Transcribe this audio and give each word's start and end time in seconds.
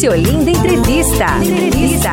Doce 0.00 0.08
Olinda 0.08 0.50
Entrevista. 0.50 1.26
Entrevista. 1.42 2.10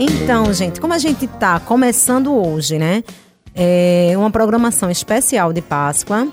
Então, 0.00 0.52
gente, 0.52 0.80
como 0.80 0.92
a 0.92 0.98
gente 0.98 1.26
está 1.26 1.60
começando 1.60 2.34
hoje, 2.34 2.76
né? 2.76 3.04
É 3.54 4.14
uma 4.16 4.32
programação 4.32 4.90
especial 4.90 5.52
de 5.52 5.62
Páscoa, 5.62 6.26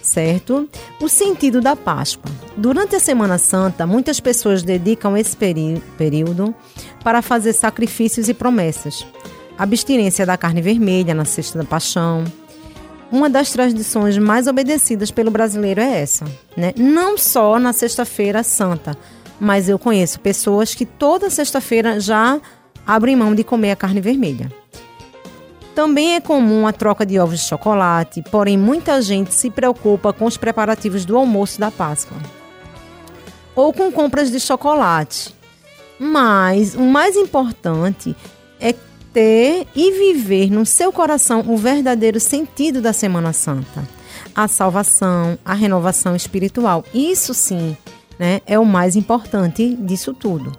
certo? 0.00 0.66
O 1.02 1.08
sentido 1.08 1.60
da 1.60 1.76
Páscoa. 1.76 2.32
Durante 2.56 2.96
a 2.96 3.00
Semana 3.00 3.36
Santa, 3.36 3.86
muitas 3.86 4.20
pessoas 4.20 4.62
dedicam 4.62 5.18
esse 5.18 5.36
período 5.36 6.54
para 7.06 7.22
fazer 7.22 7.52
sacrifícios 7.52 8.28
e 8.28 8.34
promessas. 8.34 9.06
Abstinência 9.56 10.26
da 10.26 10.36
carne 10.36 10.60
vermelha 10.60 11.14
na 11.14 11.24
Sexta 11.24 11.56
da 11.56 11.64
Paixão. 11.64 12.24
Uma 13.12 13.30
das 13.30 13.52
tradições 13.52 14.18
mais 14.18 14.48
obedecidas 14.48 15.12
pelo 15.12 15.30
brasileiro 15.30 15.80
é 15.80 16.00
essa, 16.00 16.24
né? 16.56 16.72
Não 16.76 17.16
só 17.16 17.60
na 17.60 17.72
Sexta-feira 17.72 18.42
Santa, 18.42 18.98
mas 19.38 19.68
eu 19.68 19.78
conheço 19.78 20.18
pessoas 20.18 20.74
que 20.74 20.84
toda 20.84 21.30
sexta-feira 21.30 22.00
já 22.00 22.40
abrem 22.84 23.14
mão 23.14 23.36
de 23.36 23.44
comer 23.44 23.70
a 23.70 23.76
carne 23.76 24.00
vermelha. 24.00 24.52
Também 25.76 26.16
é 26.16 26.20
comum 26.20 26.66
a 26.66 26.72
troca 26.72 27.06
de 27.06 27.20
ovos 27.20 27.38
de 27.38 27.46
chocolate, 27.46 28.20
porém 28.32 28.58
muita 28.58 29.00
gente 29.00 29.32
se 29.32 29.48
preocupa 29.48 30.12
com 30.12 30.24
os 30.24 30.36
preparativos 30.36 31.04
do 31.04 31.16
almoço 31.16 31.60
da 31.60 31.70
Páscoa. 31.70 32.18
Ou 33.54 33.72
com 33.72 33.92
compras 33.92 34.28
de 34.28 34.40
chocolate. 34.40 35.35
Mas 35.98 36.74
o 36.74 36.82
mais 36.82 37.16
importante 37.16 38.14
é 38.60 38.74
ter 39.12 39.66
e 39.74 39.92
viver 39.92 40.50
no 40.50 40.66
seu 40.66 40.92
coração 40.92 41.44
o 41.48 41.56
verdadeiro 41.56 42.20
sentido 42.20 42.82
da 42.82 42.92
Semana 42.92 43.32
Santa. 43.32 43.86
A 44.34 44.46
salvação, 44.46 45.38
a 45.44 45.54
renovação 45.54 46.14
espiritual. 46.14 46.84
Isso 46.92 47.32
sim, 47.32 47.76
né, 48.18 48.40
é 48.46 48.58
o 48.58 48.64
mais 48.64 48.96
importante 48.96 49.74
disso 49.74 50.12
tudo. 50.12 50.52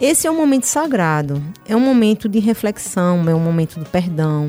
Esse 0.00 0.26
é 0.26 0.30
um 0.30 0.36
momento 0.36 0.64
sagrado, 0.64 1.42
é 1.66 1.74
um 1.74 1.80
momento 1.80 2.28
de 2.28 2.38
reflexão, 2.38 3.26
é 3.28 3.34
um 3.34 3.40
momento 3.40 3.80
do 3.80 3.86
perdão, 3.86 4.46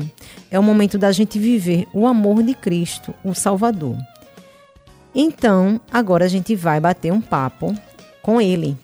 é 0.50 0.60
um 0.60 0.62
momento 0.62 0.98
da 0.98 1.10
gente 1.10 1.38
viver 1.38 1.86
o 1.94 2.06
amor 2.06 2.42
de 2.42 2.54
Cristo, 2.54 3.14
o 3.24 3.34
Salvador. 3.34 3.96
Então, 5.14 5.80
agora 5.90 6.26
a 6.26 6.28
gente 6.28 6.54
vai 6.54 6.78
bater 6.80 7.12
um 7.12 7.20
papo 7.20 7.74
com 8.22 8.40
ele, 8.40 8.76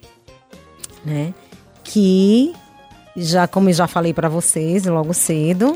né? 1.04 1.34
Que 1.82 2.52
já 3.16 3.46
como 3.46 3.68
eu 3.68 3.74
já 3.74 3.86
falei 3.86 4.12
para 4.12 4.28
vocês 4.28 4.86
logo 4.86 5.14
cedo, 5.14 5.72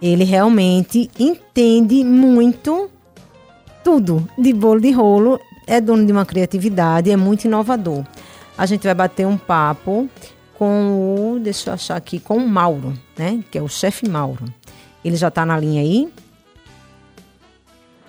ele 0.00 0.24
realmente 0.24 1.10
entende 1.18 2.04
muito 2.04 2.90
tudo 3.82 4.28
de 4.36 4.52
bolo 4.52 4.80
de 4.80 4.90
rolo, 4.90 5.40
é 5.66 5.80
dono 5.80 6.04
de 6.04 6.12
uma 6.12 6.26
criatividade, 6.26 7.10
é 7.10 7.16
muito 7.16 7.44
inovador 7.44 8.04
a 8.58 8.66
gente 8.66 8.82
vai 8.82 8.94
bater 8.94 9.24
um 9.24 9.38
papo 9.38 10.10
com 10.54 11.36
o, 11.36 11.38
deixa 11.38 11.70
eu 11.70 11.74
achar 11.74 11.96
aqui, 11.96 12.18
com 12.18 12.36
o 12.36 12.48
Mauro, 12.48 12.92
né? 13.16 13.40
Que 13.52 13.56
é 13.56 13.62
o 13.62 13.68
chefe 13.68 14.08
Mauro. 14.08 14.44
Ele 15.04 15.14
já 15.14 15.28
está 15.28 15.46
na 15.46 15.56
linha 15.56 15.80
aí? 15.80 16.08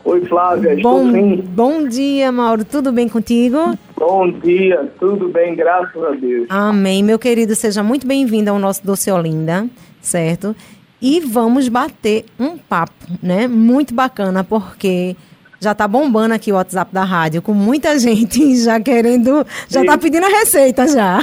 Oi, 0.03 0.25
Flávia, 0.25 0.75
bom, 0.81 1.05
estou 1.05 1.11
sim. 1.11 1.41
Bom 1.49 1.87
dia, 1.87 2.31
Mauro. 2.31 2.65
Tudo 2.65 2.91
bem 2.91 3.07
contigo? 3.07 3.77
Bom 3.99 4.31
dia, 4.31 4.89
tudo 4.97 5.27
bem, 5.27 5.53
graças 5.53 6.01
a 6.01 6.11
Deus. 6.11 6.47
Amém. 6.49 7.03
Meu 7.03 7.19
querido, 7.19 7.53
seja 7.53 7.83
muito 7.83 8.07
bem-vindo 8.07 8.49
ao 8.49 8.57
nosso 8.57 8.81
Doce 8.85 9.11
Olinda, 9.11 9.67
certo? 9.99 10.55
E 11.01 11.19
vamos 11.19 11.67
bater 11.67 12.23
um 12.39 12.57
papo, 12.57 12.93
né? 13.21 13.45
Muito 13.45 13.93
bacana, 13.93 14.41
porque 14.41 15.17
já 15.59 15.75
tá 15.75 15.85
bombando 15.85 16.33
aqui 16.33 16.49
o 16.49 16.55
WhatsApp 16.55 16.93
da 16.93 17.03
rádio, 17.03 17.41
com 17.41 17.53
muita 17.53 17.99
gente 17.99 18.55
já 18.63 18.79
querendo, 18.79 19.45
já 19.67 19.83
tá 19.83 19.97
pedindo 19.97 20.25
a 20.25 20.29
receita 20.29 20.87
já. 20.87 21.21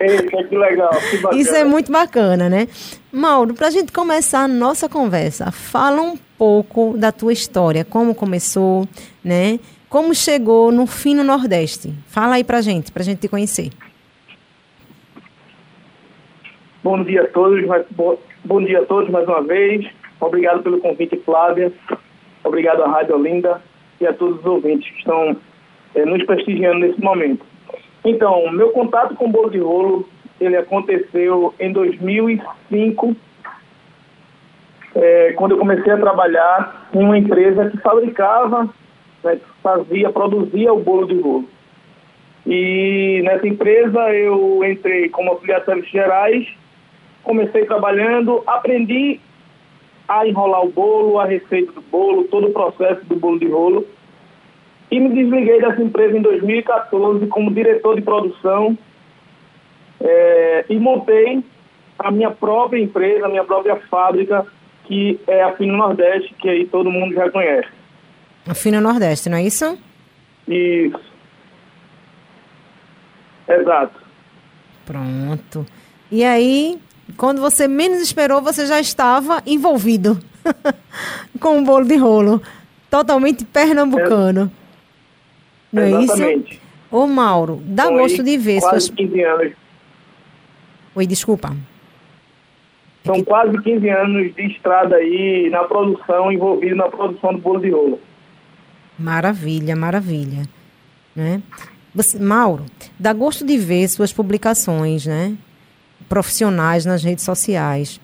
Eita, 0.00 0.42
que 0.42 0.58
legal, 0.58 0.90
que 1.30 1.36
Isso 1.36 1.54
é 1.54 1.62
muito 1.62 1.92
bacana, 1.92 2.48
né? 2.48 2.66
Mauro, 3.12 3.54
para 3.54 3.68
a 3.68 3.70
gente 3.70 3.92
começar 3.92 4.40
a 4.40 4.48
nossa 4.48 4.88
conversa, 4.88 5.52
fala 5.52 6.02
um 6.02 6.18
pouco 6.36 6.96
da 6.98 7.12
tua 7.12 7.32
história, 7.32 7.84
como 7.84 8.12
começou, 8.12 8.88
né? 9.22 9.60
Como 9.92 10.14
chegou 10.14 10.72
no 10.72 10.86
fino 10.86 11.22
Nordeste. 11.22 11.92
Fala 12.06 12.36
aí 12.36 12.44
pra 12.44 12.62
gente, 12.62 12.90
pra 12.90 13.02
gente 13.02 13.20
te 13.20 13.28
conhecer. 13.28 13.68
Bom 16.82 17.04
dia 17.04 17.24
a 17.24 17.26
todos, 17.26 17.62
bom 18.42 18.64
dia 18.64 18.78
a 18.78 18.86
todos 18.86 19.10
mais 19.10 19.28
uma 19.28 19.42
vez. 19.42 19.86
Obrigado 20.18 20.62
pelo 20.62 20.80
convite, 20.80 21.20
Flávia. 21.26 21.70
Obrigado 22.42 22.82
à 22.82 22.88
Rádio 22.88 23.16
Olinda 23.16 23.60
e 24.00 24.06
a 24.06 24.14
todos 24.14 24.38
os 24.38 24.46
ouvintes 24.46 24.90
que 24.90 24.96
estão 25.00 25.36
é, 25.94 26.06
nos 26.06 26.24
prestigiando 26.24 26.78
nesse 26.78 26.98
momento. 26.98 27.44
Então, 28.02 28.50
meu 28.50 28.70
contato 28.70 29.14
com 29.14 29.26
o 29.26 29.30
bolo 29.30 29.50
de 29.50 29.58
rolo, 29.58 30.08
ele 30.40 30.56
aconteceu 30.56 31.52
em 31.60 31.70
2005, 31.70 33.14
é, 34.94 35.32
quando 35.34 35.50
eu 35.50 35.58
comecei 35.58 35.92
a 35.92 35.98
trabalhar 35.98 36.88
em 36.94 37.04
uma 37.04 37.18
empresa 37.18 37.68
que 37.68 37.76
fabricava, 37.76 38.70
né, 39.24 39.38
fazia, 39.62 40.10
produzia 40.10 40.72
o 40.72 40.80
bolo 40.80 41.06
de 41.06 41.20
rolo. 41.20 41.48
E 42.46 43.20
nessa 43.24 43.46
empresa 43.46 44.12
eu 44.14 44.64
entrei 44.64 45.08
como 45.08 45.30
auxiliar 45.30 45.62
de 45.64 45.88
gerais, 45.90 46.48
comecei 47.22 47.64
trabalhando, 47.64 48.42
aprendi 48.46 49.20
a 50.08 50.26
enrolar 50.26 50.64
o 50.64 50.70
bolo, 50.70 51.18
a 51.18 51.24
receita 51.24 51.72
do 51.72 51.80
bolo, 51.82 52.24
todo 52.24 52.48
o 52.48 52.52
processo 52.52 53.04
do 53.06 53.16
bolo 53.16 53.38
de 53.38 53.46
rolo. 53.46 53.86
E 54.90 55.00
me 55.00 55.08
desliguei 55.10 55.60
dessa 55.60 55.82
empresa 55.82 56.18
em 56.18 56.20
2014 56.20 57.26
como 57.28 57.54
diretor 57.54 57.94
de 57.94 58.02
produção 58.02 58.76
é, 60.00 60.64
e 60.68 60.78
montei 60.78 61.42
a 61.98 62.10
minha 62.10 62.30
própria 62.30 62.82
empresa, 62.82 63.26
a 63.26 63.28
minha 63.28 63.44
própria 63.44 63.76
fábrica, 63.88 64.44
que 64.84 65.18
é 65.26 65.42
a 65.42 65.52
Fino 65.52 65.76
Nordeste, 65.76 66.34
que 66.34 66.48
aí 66.48 66.66
todo 66.66 66.90
mundo 66.90 67.14
já 67.14 67.30
conhece. 67.30 67.81
A 68.46 68.54
Fino 68.54 68.80
Nordeste, 68.80 69.28
não 69.28 69.38
é 69.38 69.44
isso? 69.44 69.78
Isso. 70.48 71.00
Exato. 73.48 74.00
Pronto. 74.84 75.66
E 76.10 76.24
aí, 76.24 76.78
quando 77.16 77.40
você 77.40 77.68
menos 77.68 78.00
esperou, 78.00 78.42
você 78.42 78.66
já 78.66 78.80
estava 78.80 79.42
envolvido 79.46 80.18
com 81.40 81.58
o 81.58 81.64
bolo 81.64 81.84
de 81.84 81.96
rolo. 81.96 82.42
Totalmente 82.90 83.44
pernambucano. 83.44 84.52
É, 85.72 85.76
Não 85.76 85.82
é 85.82 86.04
isso? 86.04 86.60
Ô, 86.90 87.06
Mauro, 87.06 87.62
dá 87.64 87.84
Foi 87.84 87.98
gosto 87.98 88.22
de 88.22 88.36
ver 88.36 88.60
quase 88.60 88.86
suas... 88.86 88.96
15 88.96 89.24
anos. 89.24 89.52
Oi, 90.94 91.06
desculpa. 91.06 91.56
São 93.04 93.14
é 93.14 93.18
que... 93.18 93.24
quase 93.24 93.62
15 93.62 93.88
anos 93.88 94.34
de 94.34 94.46
estrada 94.46 94.96
aí 94.96 95.48
na 95.50 95.64
produção, 95.64 96.30
envolvido 96.30 96.76
na 96.76 96.88
produção 96.88 97.32
do 97.32 97.38
bolo 97.38 97.60
de 97.60 97.70
rolo. 97.70 97.98
Maravilha, 98.98 99.74
maravilha. 99.74 100.42
Né? 101.14 101.42
Você, 101.94 102.18
Mauro, 102.18 102.64
dá 102.98 103.12
gosto 103.12 103.44
de 103.44 103.58
ver 103.58 103.88
suas 103.88 104.12
publicações, 104.12 105.06
né? 105.06 105.36
profissionais 106.08 106.84
nas 106.84 107.02
redes 107.02 107.24
sociais. 107.24 108.00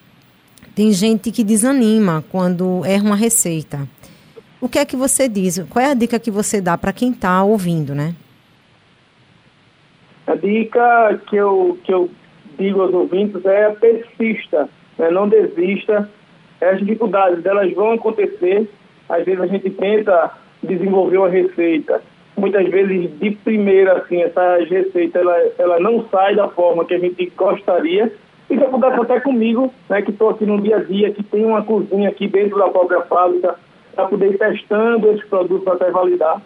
Tem 0.74 0.92
gente 0.92 1.30
que 1.30 1.44
desanima 1.44 2.24
quando 2.30 2.84
erra 2.84 3.04
uma 3.04 3.16
receita. 3.16 3.86
O 4.60 4.68
que 4.68 4.78
é 4.78 4.84
que 4.84 4.96
você 4.96 5.28
diz? 5.28 5.58
Qual 5.68 5.84
é 5.84 5.90
a 5.90 5.94
dica 5.94 6.18
que 6.18 6.30
você 6.30 6.60
dá 6.60 6.78
para 6.78 6.92
quem 6.92 7.10
está 7.10 7.42
ouvindo, 7.44 7.94
né? 7.94 8.14
A 10.26 10.34
dica 10.34 11.20
que 11.28 11.36
eu, 11.36 11.78
que 11.84 11.92
eu 11.92 12.10
digo 12.58 12.80
aos 12.80 12.94
ouvintes 12.94 13.44
é 13.44 13.70
persista, 13.70 14.68
né? 14.98 15.10
não 15.10 15.28
desista. 15.28 16.08
As 16.60 16.78
dificuldades 16.78 17.44
elas 17.44 17.72
vão 17.74 17.92
acontecer. 17.92 18.68
Às 19.08 19.24
vezes 19.24 19.40
a 19.40 19.46
gente 19.46 19.70
tenta 19.70 20.32
desenvolver 20.62 21.18
uma 21.18 21.28
receita. 21.28 22.02
Muitas 22.36 22.68
vezes 22.68 23.18
de 23.18 23.30
primeira 23.32 23.98
assim 23.98 24.22
essa 24.22 24.58
receita 24.58 25.18
ela, 25.18 25.36
ela 25.58 25.80
não 25.80 26.06
sai 26.08 26.36
da 26.36 26.48
forma 26.48 26.84
que 26.84 26.94
a 26.94 26.98
gente 26.98 27.32
gostaria. 27.36 28.12
Isso 28.48 28.64
acontece 28.64 29.00
até 29.00 29.20
comigo 29.20 29.72
né 29.88 30.02
que 30.02 30.10
estou 30.10 30.30
aqui 30.30 30.46
no 30.46 30.60
dia 30.60 30.76
a 30.76 30.82
dia 30.82 31.12
que 31.12 31.22
tem 31.22 31.44
uma 31.44 31.62
cozinha 31.62 32.08
aqui 32.08 32.28
dentro 32.28 32.58
da 32.58 32.68
própria 32.68 33.02
fábrica 33.02 33.56
para 33.94 34.06
poder 34.06 34.32
ir 34.32 34.38
testando 34.38 35.10
esses 35.10 35.24
produtos 35.28 35.66
até 35.66 35.90
validar. 35.90 36.40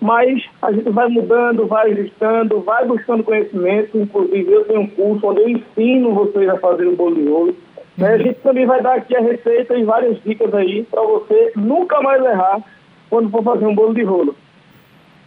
Mas 0.00 0.44
a 0.60 0.70
gente 0.72 0.90
vai 0.90 1.08
mudando 1.08 1.66
vai 1.66 1.92
ajustando 1.92 2.60
vai 2.60 2.84
buscando 2.84 3.22
conhecimento. 3.22 3.96
Inclusive 3.96 4.52
eu 4.52 4.64
tenho 4.64 4.80
um 4.80 4.86
curso 4.88 5.26
onde 5.26 5.40
eu 5.40 5.48
ensino 5.48 6.14
vocês 6.14 6.48
a 6.48 6.58
fazer 6.58 6.86
o 6.86 6.96
bolo 6.96 7.14
de 7.14 7.28
rolo 7.28 7.54
né? 7.98 8.14
a 8.14 8.18
gente 8.18 8.38
também 8.40 8.64
vai 8.64 8.80
dar 8.80 8.94
aqui 8.94 9.14
a 9.16 9.20
receita 9.20 9.74
e 9.74 9.84
várias 9.84 10.22
dicas 10.22 10.54
aí 10.54 10.84
para 10.84 11.02
você 11.02 11.52
nunca 11.56 12.00
mais 12.00 12.24
errar 12.24 12.62
quando 13.08 13.30
for 13.30 13.42
fazer 13.42 13.66
um 13.66 13.74
bolo 13.74 13.94
de 13.94 14.02
rolo 14.02 14.34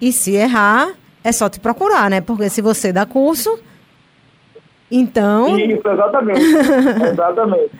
e 0.01 0.11
se 0.11 0.33
errar, 0.33 0.93
é 1.23 1.31
só 1.31 1.47
te 1.47 1.59
procurar, 1.59 2.09
né? 2.09 2.19
Porque 2.19 2.49
se 2.49 2.61
você 2.61 2.91
dá 2.91 3.05
curso, 3.05 3.59
Então. 4.93 5.57
Isso, 5.57 5.87
exatamente. 5.87 6.41
exatamente. 7.13 7.71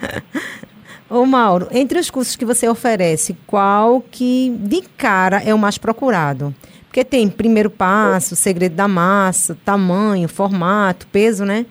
Ô 1.09 1.25
Mauro, 1.25 1.67
entre 1.71 1.99
os 1.99 2.09
cursos 2.09 2.37
que 2.37 2.45
você 2.45 2.69
oferece, 2.69 3.35
qual 3.45 3.99
que 3.99 4.55
de 4.59 4.81
cara 4.97 5.41
é 5.43 5.53
o 5.53 5.57
mais 5.57 5.77
procurado? 5.77 6.55
Porque 6.87 7.03
tem 7.03 7.27
primeiro 7.27 7.69
passo, 7.69 8.33
segredo 8.33 8.75
da 8.75 8.87
massa, 8.87 9.57
tamanho, 9.65 10.29
formato, 10.29 11.05
peso, 11.07 11.43
né? 11.43 11.65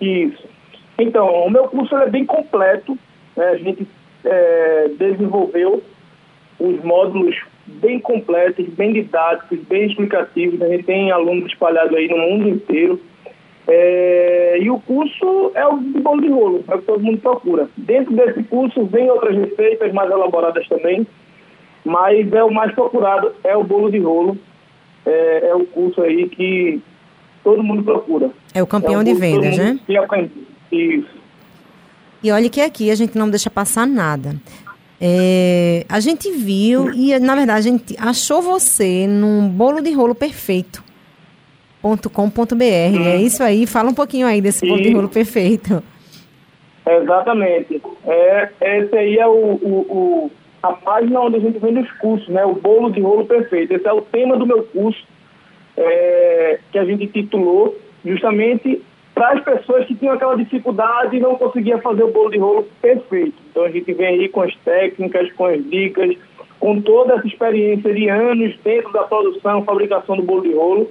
Isso. 0.00 0.42
Então, 0.98 1.26
o 1.26 1.50
meu 1.50 1.64
curso 1.68 1.94
é 1.96 2.08
bem 2.08 2.24
completo. 2.24 2.96
Né? 3.36 3.44
A 3.44 3.56
gente 3.56 3.86
é, 4.24 4.90
desenvolveu 4.98 5.82
os 6.58 6.82
módulos 6.82 7.36
bem 7.66 8.00
completos, 8.00 8.66
bem 8.68 8.92
didáticos, 8.92 9.58
bem 9.68 9.86
explicativos. 9.86 10.60
A 10.62 10.68
gente 10.68 10.84
tem 10.84 11.10
alunos 11.10 11.46
espalhados 11.46 11.94
aí 11.96 12.08
no 12.08 12.18
mundo 12.18 12.48
inteiro. 12.48 13.00
É, 13.66 14.58
e 14.60 14.70
o 14.70 14.80
curso 14.80 15.52
é 15.54 15.66
o 15.66 15.78
de 15.78 16.00
bolo 16.00 16.22
de 16.22 16.28
rolo, 16.28 16.64
é 16.68 16.74
o 16.74 16.78
que 16.78 16.86
todo 16.86 17.04
mundo 17.04 17.18
procura. 17.18 17.68
Dentro 17.76 18.14
desse 18.14 18.42
curso 18.44 18.84
vem 18.86 19.10
outras 19.10 19.36
receitas 19.36 19.92
mais 19.92 20.10
elaboradas 20.10 20.66
também, 20.68 21.06
mas 21.84 22.32
é 22.32 22.42
o 22.42 22.50
mais 22.50 22.72
procurado, 22.74 23.32
é 23.44 23.54
o 23.54 23.62
bolo 23.62 23.90
de 23.90 23.98
rolo. 23.98 24.38
É, 25.04 25.48
é 25.50 25.54
o 25.54 25.64
curso 25.66 26.02
aí 26.02 26.28
que 26.28 26.80
todo 27.44 27.62
mundo 27.62 27.82
procura. 27.82 28.30
É 28.54 28.62
o 28.62 28.66
campeão 28.66 29.00
é 29.00 29.04
de 29.04 29.14
vendas, 29.14 29.56
né? 29.56 29.78
Isso. 30.72 31.18
E 32.22 32.30
olha 32.32 32.50
que 32.50 32.60
aqui 32.60 32.90
a 32.90 32.94
gente 32.94 33.16
não 33.16 33.30
deixa 33.30 33.48
passar 33.48 33.86
nada. 33.86 34.34
É, 35.00 35.84
a 35.88 36.00
gente 36.00 36.30
viu 36.32 36.92
e, 36.92 37.16
na 37.18 37.34
verdade, 37.34 37.68
a 37.68 37.72
gente 37.72 37.96
achou 37.98 38.42
você 38.42 39.06
num 39.06 39.48
bolo 39.48 39.80
de 39.80 39.92
rolo 39.92 40.14
perfeito. 40.14 40.82
.com.br, 41.80 42.62
é 42.62 43.16
isso 43.16 43.42
aí? 43.42 43.64
Fala 43.64 43.90
um 43.90 43.94
pouquinho 43.94 44.26
aí 44.26 44.40
desse 44.40 44.66
bolo 44.66 44.82
de 44.82 44.92
rolo 44.92 45.08
perfeito. 45.08 45.82
Exatamente. 46.84 47.80
É, 48.04 48.48
esse 48.60 48.96
aí 48.96 49.16
é 49.16 49.26
o, 49.26 49.30
o, 49.30 49.86
o, 49.88 50.30
a 50.62 50.72
página 50.72 51.20
onde 51.20 51.36
a 51.36 51.40
gente 51.40 51.58
vende 51.58 51.80
os 51.80 51.92
cursos, 51.92 52.28
né? 52.28 52.44
O 52.44 52.54
bolo 52.54 52.90
de 52.90 53.00
rolo 53.00 53.24
perfeito. 53.26 53.74
Esse 53.74 53.86
é 53.86 53.92
o 53.92 54.02
tema 54.02 54.36
do 54.36 54.46
meu 54.46 54.64
curso, 54.64 55.06
é, 55.76 56.58
que 56.72 56.78
a 56.78 56.84
gente 56.84 57.06
titulou 57.06 57.78
justamente 58.04 58.82
para 59.18 59.32
as 59.32 59.42
pessoas 59.42 59.84
que 59.84 59.96
tinham 59.96 60.14
aquela 60.14 60.36
dificuldade 60.36 61.16
e 61.16 61.20
não 61.20 61.34
conseguiam 61.34 61.80
fazer 61.80 62.04
o 62.04 62.12
bolo 62.12 62.30
de 62.30 62.38
rolo 62.38 62.68
perfeito. 62.80 63.34
Então 63.50 63.64
a 63.64 63.68
gente 63.68 63.92
vem 63.92 64.06
aí 64.06 64.28
com 64.28 64.42
as 64.42 64.54
técnicas, 64.58 65.32
com 65.32 65.46
as 65.46 65.64
dicas, 65.68 66.16
com 66.60 66.80
toda 66.80 67.14
essa 67.14 67.26
experiência 67.26 67.92
de 67.92 68.08
anos 68.08 68.56
dentro 68.62 68.92
da 68.92 69.02
produção, 69.02 69.64
fabricação 69.64 70.16
do 70.16 70.22
bolo 70.22 70.42
de 70.42 70.54
rolo, 70.54 70.88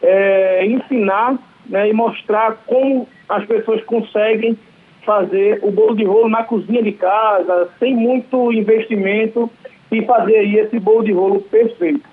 é, 0.00 0.64
ensinar 0.64 1.36
né, 1.66 1.88
e 1.88 1.92
mostrar 1.92 2.62
como 2.64 3.08
as 3.28 3.44
pessoas 3.44 3.82
conseguem 3.82 4.56
fazer 5.04 5.58
o 5.64 5.72
bolo 5.72 5.96
de 5.96 6.04
rolo 6.04 6.28
na 6.28 6.44
cozinha 6.44 6.80
de 6.80 6.92
casa, 6.92 7.70
sem 7.80 7.96
muito 7.96 8.52
investimento, 8.52 9.50
e 9.90 10.00
fazer 10.04 10.36
aí 10.36 10.58
esse 10.58 10.78
bolo 10.78 11.02
de 11.02 11.10
rolo 11.10 11.40
perfeito. 11.40 12.08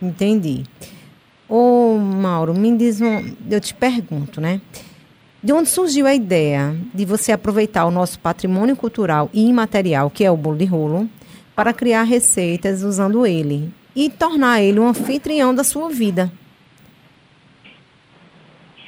Entendi. 0.00 0.62
Ô, 1.50 1.98
Mauro, 1.98 2.54
me 2.54 2.76
diz 2.76 3.00
um, 3.00 3.34
eu 3.50 3.60
te 3.60 3.74
pergunto, 3.74 4.40
né? 4.40 4.60
De 5.42 5.52
onde 5.52 5.68
surgiu 5.68 6.06
a 6.06 6.14
ideia 6.14 6.76
de 6.94 7.04
você 7.04 7.32
aproveitar 7.32 7.86
o 7.86 7.90
nosso 7.90 8.20
patrimônio 8.20 8.76
cultural 8.76 9.28
e 9.34 9.48
imaterial, 9.48 10.08
que 10.10 10.24
é 10.24 10.30
o 10.30 10.36
bolo 10.36 10.56
de 10.56 10.64
rolo, 10.64 11.08
para 11.56 11.72
criar 11.72 12.04
receitas 12.04 12.84
usando 12.84 13.26
ele 13.26 13.68
e 13.96 14.08
tornar 14.08 14.62
ele 14.62 14.78
um 14.78 14.86
anfitrião 14.86 15.52
da 15.52 15.64
sua 15.64 15.88
vida? 15.88 16.30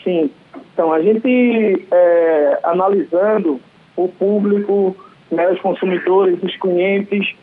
Sim. 0.04 0.30
Então, 0.72 0.92
a 0.92 1.02
gente, 1.02 1.84
é, 1.90 2.60
analisando 2.62 3.60
o 3.96 4.06
público, 4.06 4.96
né, 5.32 5.50
os 5.50 5.60
consumidores, 5.60 6.40
os 6.40 6.56
clientes, 6.58 7.34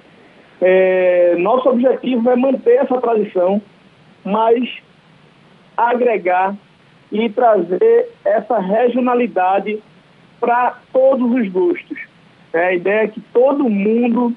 é, 0.62 1.36
nosso 1.39 1.68
objetivo 1.68 2.30
é 2.30 2.38
manter 2.38 2.75
essa 2.75 3.01
tradição, 3.01 3.62
mas 4.24 4.69
agregar 5.88 6.56
e 7.12 7.30
trazer 7.30 8.10
essa 8.24 8.60
regionalidade 8.60 9.80
para 10.40 10.78
todos 10.94 11.31
os 11.31 11.48
gostos. 11.50 11.98
É, 12.54 12.68
a 12.68 12.74
ideia 12.74 13.04
é 13.04 13.08
que 13.08 13.22
todo 13.34 13.70
mundo. 13.70 14.34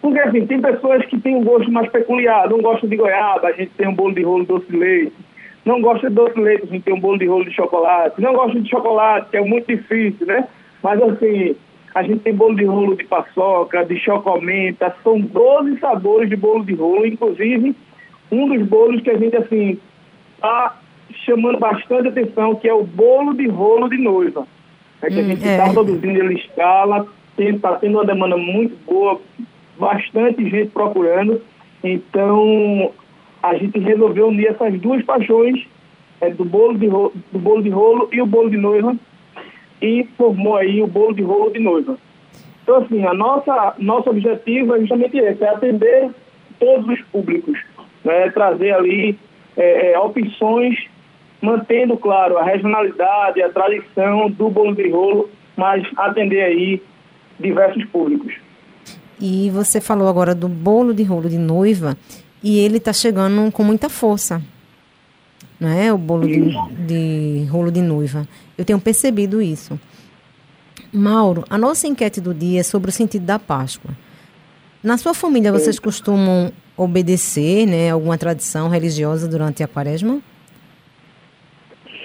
Porque 0.00 0.20
assim, 0.20 0.46
tem 0.46 0.60
pessoas 0.60 1.04
que 1.06 1.18
têm 1.18 1.36
um 1.36 1.44
gosto 1.44 1.70
mais 1.70 1.90
peculiar, 1.90 2.48
não 2.48 2.60
gostam 2.60 2.88
de 2.88 2.96
goiaba, 2.96 3.48
a 3.48 3.52
gente 3.52 3.72
tem 3.76 3.88
um 3.88 3.94
bolo 3.94 4.14
de 4.14 4.22
rolo 4.22 4.44
doce 4.44 4.66
de 4.70 4.76
leite. 4.76 5.16
Não 5.64 5.80
gosta 5.80 6.08
de 6.08 6.14
doce 6.14 6.34
de 6.34 6.40
leite, 6.40 6.64
a 6.64 6.66
gente 6.66 6.82
tem 6.82 6.94
um 6.94 7.00
bolo 7.00 7.18
de 7.18 7.26
rolo 7.26 7.44
de 7.44 7.52
chocolate. 7.52 8.20
Não 8.20 8.34
gosta 8.34 8.60
de 8.60 8.68
chocolate, 8.68 9.30
que 9.30 9.36
é 9.36 9.40
muito 9.40 9.66
difícil, 9.66 10.26
né? 10.26 10.46
Mas 10.82 11.02
assim, 11.02 11.56
a 11.94 12.02
gente 12.02 12.20
tem 12.20 12.34
bolo 12.34 12.54
de 12.54 12.64
rolo 12.64 12.94
de 12.94 13.04
paçoca, 13.04 13.84
de 13.84 13.98
chocomenta, 13.98 14.94
são 15.02 15.18
12 15.18 15.78
sabores 15.80 16.28
de 16.28 16.36
bolo 16.36 16.64
de 16.64 16.74
rolo, 16.74 17.06
inclusive 17.06 17.74
um 18.30 18.48
dos 18.48 18.66
bolos 18.68 19.02
que 19.02 19.10
a 19.10 19.16
gente 19.16 19.36
assim 19.36 19.78
está 20.36 20.76
chamando 21.24 21.58
bastante 21.58 22.08
atenção, 22.08 22.54
que 22.54 22.68
é 22.68 22.74
o 22.74 22.84
bolo 22.84 23.34
de 23.34 23.48
rolo 23.48 23.88
de 23.88 23.98
noiva. 23.98 24.46
É 25.02 25.08
que 25.08 25.16
hum, 25.16 25.20
a 25.20 25.22
gente 25.22 25.46
está 25.46 25.68
é. 25.68 25.72
produzindo 25.72 26.18
ele 26.18 26.34
escala, 26.34 27.06
está 27.38 27.74
tendo 27.76 27.94
uma 27.98 28.04
demanda 28.04 28.36
muito 28.36 28.76
boa, 28.86 29.20
bastante 29.78 30.48
gente 30.48 30.70
procurando. 30.70 31.40
Então, 31.82 32.92
a 33.42 33.54
gente 33.56 33.78
resolveu 33.78 34.28
unir 34.28 34.48
essas 34.48 34.78
duas 34.80 35.04
paixões, 35.04 35.66
é, 36.20 36.30
do, 36.30 36.44
bolo 36.44 36.78
de 36.78 36.86
rolo, 36.86 37.12
do 37.32 37.38
bolo 37.38 37.62
de 37.62 37.68
rolo 37.68 38.08
e 38.12 38.20
o 38.20 38.26
bolo 38.26 38.50
de 38.50 38.56
noiva, 38.56 38.96
e 39.80 40.08
formou 40.16 40.56
aí 40.56 40.82
o 40.82 40.86
bolo 40.86 41.14
de 41.14 41.22
rolo 41.22 41.50
de 41.50 41.58
noiva. 41.58 41.98
Então, 42.62 42.78
assim, 42.78 43.04
a 43.04 43.14
nossa, 43.14 43.74
nosso 43.78 44.10
objetivo 44.10 44.74
é 44.74 44.80
justamente 44.80 45.18
esse, 45.18 45.44
é 45.44 45.48
atender 45.48 46.10
todos 46.58 46.88
os 46.88 47.00
públicos, 47.12 47.58
né, 48.02 48.30
trazer 48.30 48.72
ali 48.72 49.18
é, 49.56 49.92
é, 49.92 49.98
opções 49.98 50.76
mantendo, 51.40 51.96
claro, 51.96 52.38
a 52.38 52.44
regionalidade, 52.44 53.42
a 53.42 53.50
tradição 53.50 54.30
do 54.30 54.50
bolo 54.50 54.74
de 54.74 54.90
rolo, 54.90 55.28
mas 55.56 55.86
atender 55.96 56.42
aí 56.42 56.82
diversos 57.38 57.84
públicos. 57.86 58.34
E 59.20 59.50
você 59.50 59.80
falou 59.80 60.08
agora 60.08 60.34
do 60.34 60.48
bolo 60.48 60.92
de 60.92 61.02
rolo 61.02 61.28
de 61.28 61.38
noiva 61.38 61.96
e 62.42 62.58
ele 62.58 62.76
está 62.76 62.92
chegando 62.92 63.50
com 63.50 63.64
muita 63.64 63.88
força, 63.88 64.42
não 65.58 65.68
é? 65.68 65.92
O 65.92 65.98
bolo 65.98 66.26
de, 66.26 66.54
de 66.86 67.46
rolo 67.50 67.70
de 67.70 67.80
noiva. 67.80 68.28
Eu 68.58 68.64
tenho 68.64 68.78
percebido 68.78 69.40
isso. 69.40 69.78
Mauro, 70.92 71.44
a 71.48 71.58
nossa 71.58 71.86
enquete 71.86 72.20
do 72.20 72.34
dia 72.34 72.60
é 72.60 72.62
sobre 72.62 72.90
o 72.90 72.92
sentido 72.92 73.24
da 73.24 73.38
Páscoa. 73.38 73.90
Na 74.82 74.96
sua 74.96 75.14
família, 75.14 75.50
vocês 75.50 75.78
costumam 75.78 76.52
obedecer 76.76 77.66
né, 77.66 77.90
alguma 77.90 78.16
tradição 78.18 78.68
religiosa 78.68 79.26
durante 79.26 79.62
a 79.62 79.68
quaresma? 79.68 80.20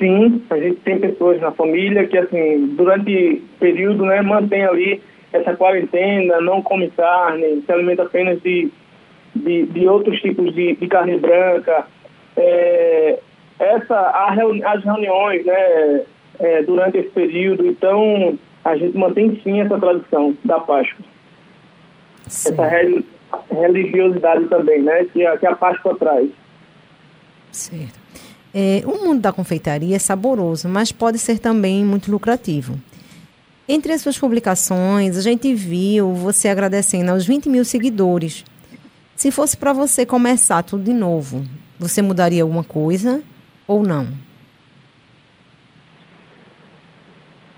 Sim, 0.02 0.42
a 0.50 0.58
gente 0.58 0.78
tem 0.78 1.00
pessoas 1.00 1.40
na 1.40 1.52
família 1.52 2.08
que, 2.08 2.18
assim, 2.18 2.74
durante 2.76 3.36
o 3.36 3.60
período, 3.60 4.04
né, 4.04 4.20
mantém 4.24 4.66
ali 4.66 5.00
essa 5.32 5.56
quarentena, 5.56 6.42
não 6.42 6.60
come 6.64 6.90
carne, 6.90 7.62
se 7.62 7.72
alimenta 7.72 8.02
apenas 8.02 8.42
de, 8.42 8.72
de, 9.36 9.68
de 9.68 9.88
outros 9.88 10.20
tipos 10.20 10.56
de, 10.56 10.76
de 10.76 10.88
carne 10.88 11.20
branca. 11.20 11.86
É, 12.36 13.20
essa, 13.60 14.00
as 14.66 14.84
reuniões, 14.84 15.46
né, 15.46 16.02
é, 16.40 16.64
durante 16.64 16.98
esse 16.98 17.10
período, 17.10 17.68
então 17.68 18.40
a 18.66 18.76
gente 18.76 18.98
mantém 18.98 19.40
sim 19.44 19.62
essa 19.62 19.78
tradição 19.80 20.36
da 20.44 20.60
Páscoa. 20.62 21.06
Sim. 22.28 22.54
Essa 22.54 23.04
religiosidade 23.54 24.46
também, 24.46 24.82
né, 24.82 25.06
que 25.14 25.24
a, 25.24 25.38
que 25.38 25.46
a 25.46 25.56
Páscoa 25.56 25.96
traz. 25.96 26.28
Certo. 27.52 28.01
É, 28.54 28.84
o 28.86 29.06
mundo 29.06 29.22
da 29.22 29.32
confeitaria 29.32 29.96
é 29.96 30.00
saboroso, 30.00 30.68
mas 30.68 30.92
pode 30.92 31.18
ser 31.18 31.40
também 31.40 31.86
muito 31.86 32.12
lucrativo. 32.12 32.78
Entre 33.68 33.94
as 33.94 34.02
suas 34.02 34.18
publicações, 34.18 35.18
a 35.18 35.22
gente 35.22 35.54
viu 35.54 36.14
você 36.14 36.50
agradecendo 36.50 37.12
aos 37.12 37.26
20 37.26 37.48
mil 37.48 37.64
seguidores. 37.64 38.44
Se 39.16 39.32
fosse 39.32 39.56
para 39.56 39.72
você 39.72 40.06
começar 40.06 40.64
tudo 40.64 40.84
de 40.84 40.94
novo, 40.94 41.44
você 41.80 42.02
mudaria 42.02 42.44
alguma 42.44 42.64
coisa 42.64 43.24
ou 43.66 43.84
não? 43.84 44.08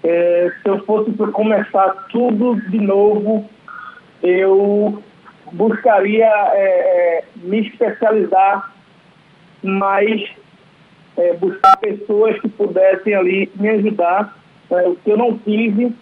É, 0.03 0.51
se 0.61 0.69
eu 0.69 0.83
fosse 0.85 1.11
para 1.11 1.31
começar 1.31 1.89
tudo 2.11 2.59
de 2.69 2.77
novo, 2.77 3.49
eu 4.21 5.01
buscaria 5.51 6.25
é, 6.25 7.19
é 7.19 7.23
me 7.37 7.67
especializar 7.67 8.71
mais 9.63 10.21
é, 11.17 11.33
buscar 11.33 11.77
pessoas 11.77 12.39
que 12.39 12.49
pudessem 12.49 13.13
ali 13.13 13.49
me 13.55 13.69
ajudar, 13.69 14.37
é, 14.71 14.87
o 14.87 14.95
que 14.95 15.11
eu 15.11 15.17
não 15.17 15.37
tive 15.37 15.93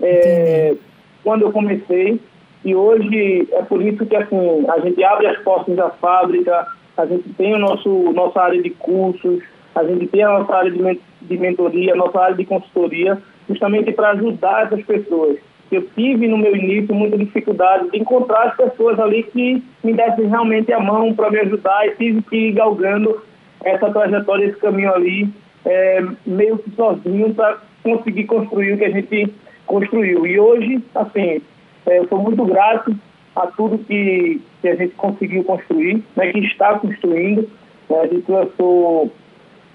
é, 0.00 0.74
quando 1.22 1.42
eu 1.42 1.52
comecei. 1.52 2.20
E 2.64 2.74
hoje 2.74 3.48
é 3.52 3.62
por 3.62 3.80
isso 3.82 4.04
que 4.04 4.16
assim, 4.16 4.66
a 4.68 4.78
gente 4.80 5.02
abre 5.02 5.26
as 5.26 5.38
portas 5.42 5.74
da 5.76 5.90
fábrica, 5.90 6.66
a 6.96 7.06
gente 7.06 7.28
tem 7.30 7.54
o 7.54 7.58
nosso, 7.58 8.12
nossa 8.12 8.40
área 8.40 8.62
de 8.62 8.70
cursos, 8.70 9.42
a 9.74 9.82
gente 9.84 10.06
tem 10.08 10.22
a 10.22 10.38
nossa 10.38 10.54
área 10.54 10.70
de, 10.70 11.00
de 11.22 11.38
mentoria, 11.38 11.94
a 11.94 11.96
nossa 11.96 12.20
área 12.20 12.36
de 12.36 12.44
consultoria, 12.44 13.18
justamente 13.48 13.92
para 13.92 14.10
ajudar 14.10 14.66
essas 14.66 14.84
pessoas. 14.84 15.38
Eu 15.72 15.86
tive 15.94 16.26
no 16.26 16.36
meu 16.36 16.54
início 16.54 16.94
muita 16.94 17.16
dificuldade 17.16 17.90
de 17.90 17.98
encontrar 17.98 18.48
as 18.48 18.56
pessoas 18.56 18.98
ali 18.98 19.22
que 19.22 19.62
me 19.84 19.92
dessem 19.94 20.26
realmente 20.26 20.72
a 20.72 20.80
mão 20.80 21.14
para 21.14 21.30
me 21.30 21.38
ajudar 21.38 21.86
e 21.86 21.94
tive 21.94 22.22
que 22.22 22.36
ir 22.36 22.52
galgando 22.52 23.22
essa 23.64 23.90
trajetória, 23.90 24.46
esse 24.46 24.58
caminho 24.58 24.92
ali, 24.94 25.28
é, 25.64 26.02
meio 26.26 26.58
que 26.58 26.70
sozinho 26.70 27.34
para 27.34 27.58
conseguir 27.82 28.24
construir 28.24 28.72
o 28.72 28.78
que 28.78 28.84
a 28.84 28.90
gente 28.90 29.34
construiu. 29.66 30.26
E 30.26 30.38
hoje, 30.38 30.82
assim, 30.94 31.40
é, 31.86 31.98
eu 31.98 32.08
sou 32.08 32.18
muito 32.18 32.44
grato 32.44 32.94
a 33.36 33.46
tudo 33.46 33.78
que, 33.78 34.40
que 34.60 34.68
a 34.68 34.74
gente 34.74 34.94
conseguiu 34.94 35.44
construir, 35.44 36.02
né, 36.16 36.32
que 36.32 36.40
está 36.40 36.78
construindo. 36.78 37.48
Né, 37.88 38.00
a 38.00 38.06
gente 38.06 38.30
lançou, 38.30 39.12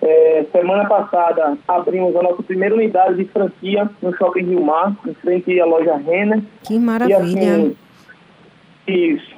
é, 0.01 0.45
semana 0.51 0.85
passada, 0.85 1.57
abrimos 1.67 2.15
a 2.15 2.23
nossa 2.23 2.43
primeira 2.43 2.75
unidade 2.75 3.15
de 3.15 3.25
franquia 3.25 3.89
no 4.01 4.15
Shopping 4.17 4.43
Rio 4.43 4.61
Mar, 4.63 4.95
em 5.07 5.13
frente 5.15 5.59
à 5.59 5.65
loja 5.65 5.95
Renner. 5.95 6.41
Que 6.63 6.77
maravilha! 6.77 7.17
E, 7.17 7.23
assim, 7.23 7.75
isso. 8.87 9.35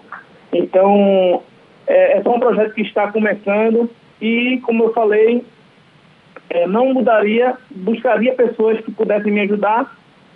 Então, 0.51 1.41
é, 1.85 2.17
é 2.17 2.29
um 2.29 2.39
projeto 2.39 2.73
que 2.73 2.81
está 2.81 3.11
começando 3.11 3.89
e, 4.21 4.59
como 4.63 4.85
eu 4.85 4.93
falei, 4.93 5.43
é, 6.49 6.67
não 6.67 6.93
mudaria, 6.93 7.55
buscaria 7.71 8.33
pessoas 8.33 8.79
que 8.81 8.91
pudessem 8.91 9.31
me 9.31 9.41
ajudar, 9.41 9.95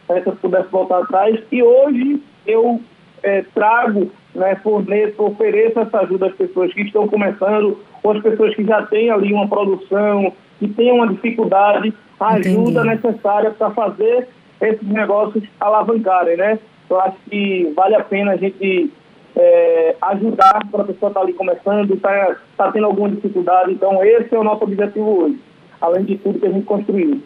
né, 0.10 0.22
se 0.22 0.28
eu 0.28 0.36
pudesse 0.36 0.70
voltar 0.70 1.00
atrás. 1.00 1.40
E 1.52 1.64
hoje 1.64 2.22
eu 2.46 2.82
é, 3.24 3.44
trago, 3.54 4.12
né, 4.36 4.56
forneço, 4.56 5.24
ofereço 5.24 5.80
essa 5.80 6.00
ajuda 6.00 6.28
às 6.28 6.36
pessoas 6.36 6.74
que 6.74 6.82
estão 6.82 7.08
começando, 7.08 7.80
ou 8.04 8.12
às 8.12 8.22
pessoas 8.22 8.56
que 8.56 8.64
já 8.64 8.84
têm 8.84 9.10
ali 9.10 9.34
uma 9.34 9.48
produção, 9.48 10.34
que 10.60 10.68
têm 10.68 10.92
uma 10.92 11.08
dificuldade, 11.08 11.94
a 12.20 12.34
ajuda 12.34 12.82
Entendi. 12.82 13.04
necessária 13.04 13.52
para 13.52 13.72
fazer 13.72 14.28
esses 14.62 14.88
negócios 14.88 15.44
alavancarem, 15.60 16.38
né? 16.38 16.60
Eu 16.90 17.00
acho 17.00 17.18
que 17.30 17.72
vale 17.76 17.96
a 17.96 18.04
pena 18.04 18.34
a 18.34 18.38
gente 18.38 18.92
é, 19.36 19.96
ajudar 20.02 20.68
para 20.70 20.82
a 20.82 20.86
pessoa 20.86 21.10
estar 21.10 21.20
tá 21.20 21.22
ali 21.22 21.34
começando, 21.34 21.94
está 21.94 22.36
tá 22.58 22.72
tendo 22.72 22.86
alguma 22.86 23.10
dificuldade. 23.10 23.72
Então, 23.72 24.04
esse 24.04 24.34
é 24.34 24.40
o 24.40 24.44
nosso 24.44 24.64
objetivo 24.64 25.24
hoje, 25.24 25.40
além 25.80 26.04
de 26.04 26.18
tudo 26.18 26.40
que 26.40 26.46
a 26.46 26.52
gente 26.52 26.66
construiu. 26.66 27.22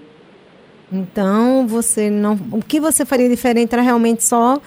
Então, 0.91 1.67
você 1.67 2.09
não. 2.09 2.37
O 2.51 2.61
que 2.61 2.79
você 2.79 3.05
faria 3.05 3.27
diferente 3.27 3.73
era 3.73 3.81
realmente 3.81 4.23
só 4.23 4.59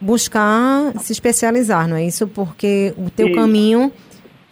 buscar 0.00 0.92
se 0.98 1.12
especializar, 1.12 1.88
não 1.88 1.96
é 1.96 2.04
isso? 2.04 2.26
Porque 2.26 2.92
o 2.98 3.08
teu 3.08 3.32
caminho 3.32 3.92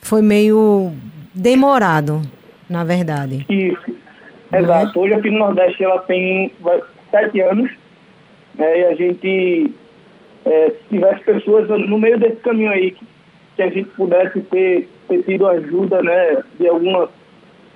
foi 0.00 0.22
meio 0.22 0.92
demorado, 1.34 2.22
na 2.68 2.84
verdade. 2.84 3.44
Isso. 3.48 4.00
É? 4.52 4.60
Exato. 4.60 5.00
Hoje 5.00 5.14
aqui 5.14 5.30
no 5.30 5.38
Nordeste 5.38 5.82
ela 5.82 5.98
tem 6.00 6.52
sete 7.10 7.40
anos, 7.40 7.70
né, 8.54 8.80
e 8.80 8.84
a 8.84 8.94
gente, 8.94 9.72
é, 10.44 10.70
se 10.70 10.88
tivesse 10.88 11.24
pessoas 11.24 11.68
no 11.68 11.98
meio 11.98 12.18
desse 12.18 12.36
caminho 12.36 12.70
aí, 12.70 12.92
que, 12.92 13.06
que 13.56 13.62
a 13.62 13.70
gente 13.70 13.88
pudesse 13.90 14.40
ter, 14.42 14.88
ter 15.08 15.22
tido 15.22 15.46
ajuda 15.46 16.02
né, 16.02 16.42
de, 16.58 16.68
alguma, 16.68 17.08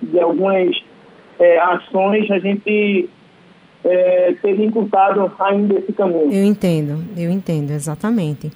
de 0.03 0.21
algumas 0.21 0.83
é, 1.39 1.59
ações, 1.59 2.31
a 2.31 2.39
gente 2.39 3.09
é, 3.85 4.35
teria 4.41 4.67
encurtado 4.67 5.31
ainda 5.39 5.79
esse 5.79 5.93
caminho. 5.93 6.33
Eu 6.33 6.45
entendo, 6.45 7.05
eu 7.17 7.31
entendo, 7.31 7.71
exatamente. 7.71 8.51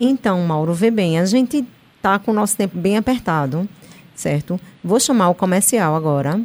Então, 0.00 0.40
Mauro, 0.40 0.72
vê 0.72 0.90
bem, 0.90 1.18
a 1.18 1.24
gente 1.24 1.64
está 1.96 2.18
com 2.18 2.30
o 2.30 2.34
nosso 2.34 2.56
tempo 2.56 2.76
bem 2.76 2.96
apertado, 2.96 3.68
certo? 4.14 4.60
Vou 4.82 5.00
chamar 5.00 5.28
o 5.28 5.34
comercial 5.34 5.94
agora 5.94 6.40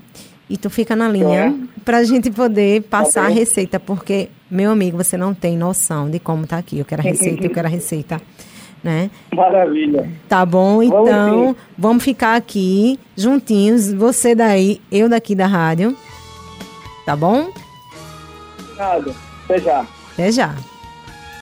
e 0.49 0.57
tu 0.57 0.69
fica 0.69 0.95
na 0.95 1.07
linha 1.07 1.47
é. 1.47 1.53
para 1.85 1.97
a 1.97 2.03
gente 2.03 2.29
poder 2.31 2.83
passar 2.83 3.21
tá 3.21 3.27
a 3.27 3.29
receita, 3.29 3.79
porque, 3.79 4.29
meu 4.51 4.71
amigo, 4.71 4.97
você 4.97 5.15
não 5.15 5.33
tem 5.33 5.57
noção 5.57 6.09
de 6.09 6.19
como 6.19 6.45
tá 6.45 6.57
aqui. 6.57 6.77
Eu 6.77 6.85
quero 6.85 7.01
a 7.01 7.05
receita, 7.05 7.45
eu 7.45 7.49
quero 7.49 7.67
a 7.67 7.71
receita. 7.71 8.21
Né? 8.83 9.09
Maravilha. 9.33 10.09
Tá 10.27 10.45
bom, 10.45 10.81
então 10.81 11.05
vamos, 11.05 11.55
vamos 11.77 12.03
ficar 12.03 12.35
aqui 12.35 12.99
juntinhos, 13.15 13.93
você 13.93 14.33
daí, 14.33 14.81
eu 14.91 15.07
daqui 15.07 15.35
da 15.35 15.45
rádio. 15.45 15.95
Tá 17.05 17.15
bom? 17.15 17.51
Nada. 18.75 19.13
Até 19.45 19.59
já. 19.59 19.85
Até 20.13 20.31
já. 20.31 20.70